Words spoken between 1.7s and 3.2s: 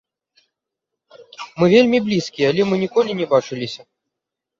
вельмі блізкія, але мы ніколі